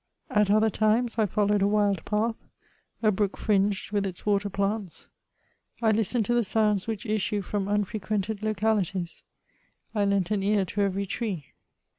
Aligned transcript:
At 0.31 0.49
other 0.49 0.71
times, 0.71 1.19
I 1.19 1.27
followed 1.27 1.61
a 1.61 1.67
wild 1.67 2.03
path, 2.05 2.35
a 3.03 3.11
brook 3.11 3.33
firinged 3.37 3.91
with 3.91 4.07
its 4.07 4.25
water 4.25 4.49
plants. 4.49 5.09
I 5.79 5.91
listened 5.91 6.25
to 6.25 6.33
the 6.33 6.43
sounds 6.43 6.87
which 6.87 7.05
issue 7.05 7.43
from 7.43 7.67
unfrequented 7.67 8.39
locahties; 8.41 9.21
I 9.93 10.05
lent 10.05 10.31
an 10.31 10.41
ear 10.41 10.65
to 10.65 10.81
ev^ry 10.81 11.07
tree. 11.07 11.53